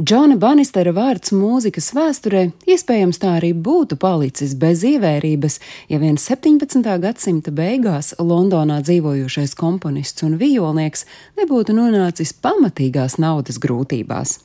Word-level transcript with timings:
Džona 0.00 0.38
Banistera 0.40 0.94
vārds 0.96 1.28
mūzikas 1.36 1.90
vēsturē 1.92 2.46
iespējams 2.72 3.18
tā 3.20 3.34
arī 3.36 3.50
būtu 3.52 3.98
palicis 4.00 4.54
bez 4.56 4.80
ievērības, 4.88 5.58
ja 5.92 5.98
vien 6.00 6.16
17. 6.16 6.80
gadsimta 7.02 7.52
beigās 7.52 8.14
Londonā 8.16 8.78
dzīvojošais 8.80 9.52
komponists 9.60 10.24
un 10.24 10.38
vijolnieks 10.40 11.04
nebūtu 11.36 11.76
nonācis 11.76 12.32
pamatīgās 12.32 13.18
naudas 13.20 13.60
grūtībās. 13.60 14.38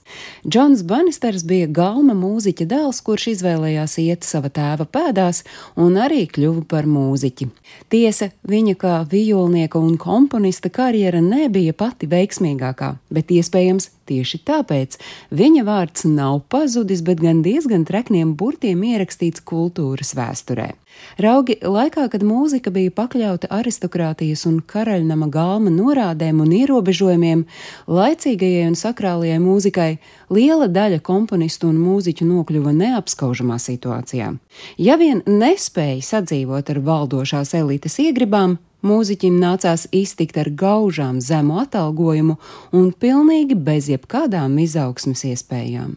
Džons 0.43 0.83
Banisters 0.83 1.47
bija 1.47 1.71
galma 1.71 2.17
mūziķa 2.19 2.67
dēls, 2.75 2.99
kurš 3.07 3.29
izvēlējās 3.37 3.95
iet 4.03 4.27
sava 4.27 4.51
tēva 4.51 4.83
pēdās 4.83 5.45
un 5.79 5.95
arī 5.95 6.25
kļuva 6.27 6.65
par 6.67 6.83
mūziķi. 6.83 7.47
Tiesa, 7.87 8.33
viņa 8.43 8.75
kā 8.75 8.97
vijolnieka 9.07 9.79
un 9.79 9.95
komponista 9.95 10.67
karjera 10.67 11.23
nebija 11.23 11.71
pati 11.71 12.11
veiksmīgākā, 12.11 12.97
bet 13.07 13.31
iespējams 13.31 13.94
tieši 14.09 14.41
tāpēc 14.47 14.99
Viņa 15.35 15.63
vārds 15.65 16.05
nav 16.07 16.43
pazudis, 16.51 17.01
bet 17.05 17.21
gan 17.23 17.41
diezgan 17.45 17.85
trekniem 17.87 18.35
burtiem 18.37 18.83
ierakstīts 18.85 19.43
kultūras 19.45 20.13
vēsturē. 20.17 20.73
Raugi 21.19 21.57
laikā, 21.59 22.05
kad 22.11 22.23
mūzika 22.23 22.71
bija 22.71 22.93
pakļauta 22.95 23.49
aristokrātijas 23.51 24.45
un 24.47 24.61
karaļnama 24.63 25.27
galma 25.33 25.73
norādēm 25.73 26.39
un 26.45 26.53
ierobežojumiem, 26.55 27.43
laicīgajai 27.91 28.69
un 28.69 28.77
sakrālajai 28.79 29.41
mūzikai 29.43 29.89
liela 30.31 30.69
daļa 30.71 31.01
komponistu 31.03 31.67
un 31.71 31.81
mūziķu 31.83 32.27
nokļuva 32.29 32.71
neapskaužamā 32.77 33.59
situācijā. 33.59 34.31
Ja 34.79 34.95
vien 35.01 35.23
nespēja 35.27 35.99
sadzīvot 36.13 36.71
ar 36.71 36.79
valdošās 36.85 37.51
elites 37.59 37.99
iegribām, 37.99 38.59
mūziķim 38.85 39.39
nācās 39.41 39.87
iztikt 39.95 40.37
ar 40.41 40.51
gaužām 40.53 41.19
zemu 41.23 41.59
atalgojumu 41.65 42.37
un 42.75 42.89
pilnīgi 42.93 43.57
bez 43.57 43.89
jebkādām 43.91 44.57
izaugsmes 44.61 45.25
iespējām. 45.31 45.95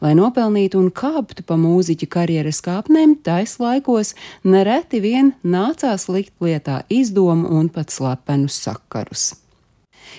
Lai 0.00 0.14
nopelnītu 0.16 0.78
un 0.80 0.92
kāptu 0.94 1.44
pa 1.48 1.58
mūziķa 1.60 2.08
karjeras 2.12 2.62
kāpnēm, 2.64 3.18
tais 3.24 3.58
laikos 3.60 4.14
nereti 4.44 5.02
vien 5.04 5.34
nācās 5.42 6.08
likt 6.08 6.32
lietā 6.44 6.82
izdomu 6.88 7.50
un 7.58 7.68
pat 7.72 7.92
slepenus 7.92 8.56
sakarus. 8.64 9.34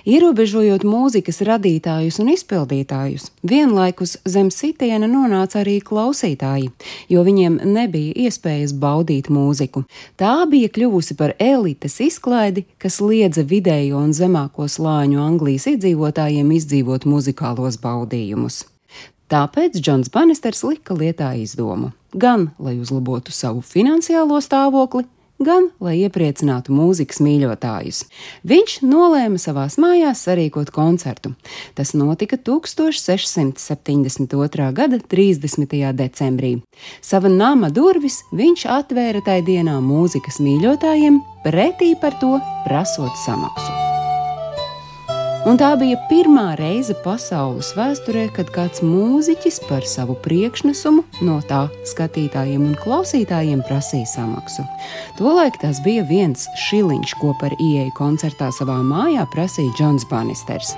Ierobežojot 0.10 0.86
mūzikas 0.88 1.42
radītājus 1.48 2.20
un 2.24 2.32
izpildītājus, 2.34 3.30
vienlaikus 3.44 4.18
zem 4.28 4.50
sitiena 4.54 5.10
nonāca 5.12 5.62
arī 5.64 5.78
klausītāji, 5.86 6.72
jo 7.12 7.26
viņiem 7.28 7.60
nebija 7.76 8.28
iespējas 8.28 8.74
baudīt 8.74 9.30
mūziku. 9.34 9.84
Tā 10.20 10.34
bija 10.50 10.72
kļuvusi 10.72 11.18
par 11.20 11.36
elites 11.40 12.00
izklaidi, 12.06 12.66
kas 12.78 13.02
liedza 13.04 13.44
vidējo 13.44 14.02
un 14.02 14.16
zemāko 14.16 14.70
slāņu 14.72 15.22
Anglijas 15.24 15.70
iedzīvotājiem 15.74 16.52
izdzīvot 16.58 17.08
muzikālos 17.10 17.80
baudījumus. 17.84 18.66
Tāpēc 19.30 19.78
Džons 19.78 20.10
Banisters 20.10 20.66
lika 20.66 20.96
lietā 20.98 21.36
izdomu 21.38 21.94
gan 22.14 22.50
lai 22.60 22.78
uzlabotu 22.80 23.32
savu 23.32 23.62
finansiālo 23.66 24.40
stāvokli, 24.42 25.06
gan 25.40 25.70
lai 25.84 25.98
iepriecinātu 26.04 26.72
mūzikas 26.76 27.20
mīļotājus. 27.24 28.04
Viņš 28.48 28.72
nolēma 28.86 29.38
savās 29.42 29.78
mājās 29.82 30.20
sarīkot 30.28 30.70
koncertu. 30.76 31.30
Tas 31.78 31.90
notika 31.98 32.36
1672. 32.38 34.74
gada 34.76 34.98
30. 35.00 35.94
decembrī. 36.04 36.52
Sava 37.02 37.30
nama 37.32 37.70
durvis 37.74 38.18
viņš 38.36 38.66
atvēra 38.80 39.22
tai 39.26 39.40
dienā 39.48 39.76
mūzikas 39.84 40.40
mīļotājiem, 40.44 41.16
pretī 41.48 41.90
par 42.00 42.14
to 42.22 42.32
prasot 42.68 43.14
samaksu. 43.26 43.79
Un 45.50 45.58
tā 45.58 45.72
bija 45.82 45.98
pirmā 46.06 46.52
reize 46.60 46.94
pasaules 47.02 47.72
vēsturē, 47.74 48.28
kad 48.36 48.52
kāds 48.54 48.84
mūziķis 48.86 49.56
par 49.66 49.88
savu 49.88 50.14
priekšnesumu 50.22 51.02
no 51.26 51.40
tā 51.50 51.64
skatītājiem 51.90 52.68
un 52.68 52.76
klausītājiem 52.78 53.64
prasīja 53.66 54.12
samaksu. 54.12 54.68
Tolaik 55.18 55.58
tas 55.64 55.80
bija 55.82 56.04
viens 56.06 56.46
šiliņš, 56.68 57.16
ko 57.18 57.34
par 57.42 57.56
ieeju 57.58 57.96
koncertā 57.98 58.52
savā 58.54 58.78
mājā 58.86 59.26
prasīja 59.34 59.74
Džons 59.80 60.06
Banisters. 60.12 60.76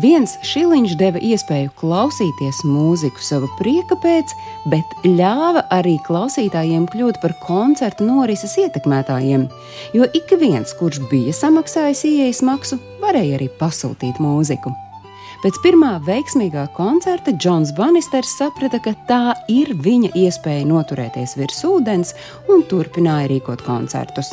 Viens 0.00 0.38
šiliņš 0.40 0.96
deva 0.98 1.20
iespēju 1.20 1.74
klausīties 1.82 2.62
mūziku 2.64 3.20
sava 3.20 3.50
prieka 3.60 4.00
pēc, 4.00 4.32
bet 4.72 4.96
ļāva 5.04 5.66
arī 5.76 5.98
klausītājiem 6.08 6.88
kļūt 6.96 7.20
par 7.20 7.36
koncertu 7.44 8.08
norises 8.08 8.56
ietekmētājiem, 8.64 9.50
jo 9.92 10.08
ik 10.16 10.32
viens, 10.40 10.72
kurš 10.80 11.04
bija 11.12 11.36
samaksājis 11.36 12.06
ieejas 12.08 12.42
maksu, 12.48 12.80
varēja 13.04 13.38
arī 13.38 13.52
pasūtīt 13.60 14.18
mūziku. 14.22 14.72
Pēc 15.44 15.58
pirmā 15.60 15.98
veiksmīgā 16.06 16.62
koncerta 16.72 17.34
Džons 17.36 17.74
Banisters 17.76 18.30
saprata, 18.38 18.78
ka 18.80 18.94
tā 19.08 19.34
ir 19.52 19.74
viņa 19.76 20.14
iespēja 20.16 20.64
noturēties 20.70 21.36
virs 21.36 21.60
ūdens 21.68 22.14
un 22.48 22.64
turpināja 22.70 23.28
rīkot 23.34 23.60
koncertus. 23.66 24.32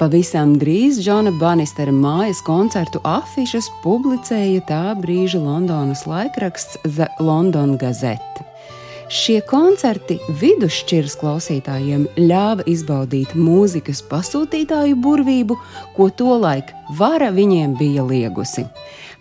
Pavisam 0.00 0.54
drīz 0.56 1.02
Džona 1.04 1.34
Banistera 1.36 1.92
mājas 1.92 2.40
koncertu 2.46 3.04
afišas 3.04 3.68
publicēja 3.84 4.64
tā 4.70 4.82
brīža 4.96 5.42
Londonas 5.44 6.06
laikraksts 6.08 6.80
The 6.86 7.12
London 7.20 7.76
Gazette. 7.76 8.47
Šie 9.08 9.38
koncerti 9.40 10.18
vidusšķiras 10.36 11.14
klausītājiem 11.16 12.02
ļāva 12.20 12.66
izbaudīt 12.68 13.30
mūzikas 13.32 14.02
pasūtītāju 14.04 14.98
burvību, 15.00 15.54
ko 15.96 16.10
tolaik 16.12 16.74
vara 16.98 17.30
viņiem 17.32 17.72
bija 17.78 18.02
liegusi. 18.04 18.66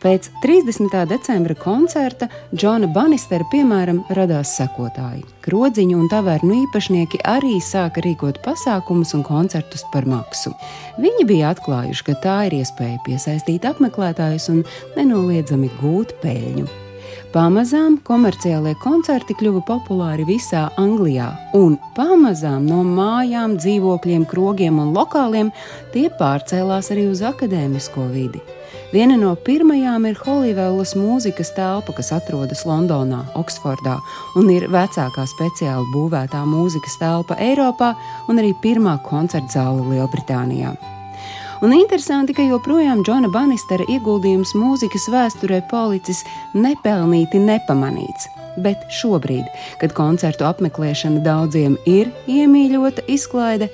Pēc 0.03 0.27
30. 0.43 0.91
decembra 1.07 1.55
koncerta 1.55 2.27
Džona 2.51 2.89
Banistera 2.91 3.47
piemēram 3.47 4.01
radās 4.17 4.57
sekotāji. 4.59 5.23
Krodziņu 5.47 6.01
un 6.01 6.11
tavernu 6.11 6.57
īpašnieki 6.65 7.21
arī 7.23 7.55
sāka 7.63 8.03
rīkot 8.03 8.41
pasākumus 8.43 9.15
un 9.15 9.23
koncertus 9.23 9.85
par 9.93 10.03
maksu. 10.03 10.51
Viņi 10.99 11.29
bija 11.31 11.53
atklājuši, 11.55 12.05
ka 12.09 12.17
tā 12.27 12.35
ir 12.49 12.57
iespēja 12.59 12.99
piesaistīt 13.07 13.69
apmeklētājus 13.71 14.49
un 14.51 14.61
nenoliedzami 14.99 15.71
gūt 15.79 16.13
peļņu. 16.25 16.86
Pamazām 17.33 17.97
komerciālie 18.07 18.73
koncerti 18.81 19.35
kļuva 19.37 19.63
populāri 19.67 20.25
visā 20.27 20.67
Anglijā, 20.79 21.27
un 21.57 21.75
pamazām 21.97 22.65
no 22.69 22.83
mājām, 22.87 23.57
dzīvokļiem, 23.59 24.25
krogiem 24.31 24.79
un 24.83 24.93
lokāliem 24.95 25.51
tie 25.93 26.07
pārcēlās 26.19 26.93
arī 26.95 27.09
uz 27.11 27.23
akadēmisko 27.27 28.07
vidi. 28.13 28.43
Viena 28.93 29.17
no 29.19 29.33
pirmajām 29.35 30.05
ir 30.07 30.19
Holivēlas 30.23 30.93
mūzikas 30.95 31.51
telpa, 31.57 31.91
kas 31.97 32.13
atrodas 32.15 32.63
Londonā, 32.67 33.25
Oksfordā, 33.35 33.97
un 34.39 34.47
ir 34.53 34.69
vecākā 34.71 35.27
speciāli 35.27 35.91
būvētā 35.91 36.45
mūzikas 36.47 36.95
telpa 37.01 37.35
Eiropā 37.49 37.93
un 38.31 38.39
arī 38.39 38.53
pirmā 38.63 38.95
koncerta 39.03 39.59
zāle 39.59 39.83
Lielbritānijā. 39.91 40.77
Un 41.61 41.73
interesanti, 41.73 42.35
ka 42.37 42.43
joprojām 42.45 43.01
Džona 43.05 43.31
Banistera 43.33 43.85
ieguldījums 43.89 44.53
mūzikas 44.57 45.07
vēsturē 45.09 45.63
palicis 45.71 46.21
nepelnīti 46.53 47.41
nepamanīts. 47.41 48.27
Bet 48.61 48.83
šobrīd, 48.93 49.45
kad 49.81 49.93
koncertu 49.97 50.45
apmeklēšana 50.45 51.23
daudziem 51.25 51.77
ir 51.89 52.11
iemīļota 52.29 53.05
izklaide, 53.09 53.71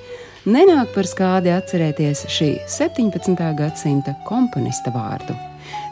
nenāk 0.48 0.94
par 0.96 1.08
skādi 1.08 1.52
atcerēties 1.52 2.24
šī 2.32 2.54
17. 2.68 3.36
gadsimta 3.60 4.16
komponista 4.28 4.92
vārdu. 4.94 5.36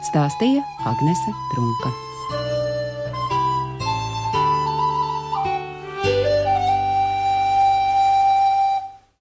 Stāstīja 0.09 0.65
Agnese 0.89 1.37
Trunka. 1.53 2.12